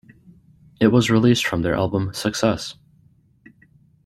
[0.79, 2.73] It was released from their album "Success".